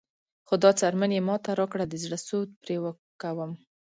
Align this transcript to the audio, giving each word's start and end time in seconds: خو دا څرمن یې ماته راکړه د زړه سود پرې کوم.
خو 0.47 0.53
دا 0.63 0.71
څرمن 0.79 1.11
یې 1.17 1.21
ماته 1.27 1.51
راکړه 1.59 1.85
د 1.87 1.93
زړه 2.03 2.17
سود 2.27 2.49
پرې 2.61 2.75
کوم. 3.21 3.51